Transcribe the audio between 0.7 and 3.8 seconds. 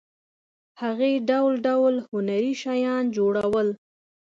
هغې ډول ډول هنري شیان جوړول.